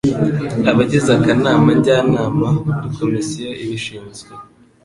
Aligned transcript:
abagize 0.69 1.09
akanama 1.17 1.69
njyanama 1.77 2.47
muri 2.65 2.87
komisiyo 2.97 3.49
ibishinzwe 3.63 4.31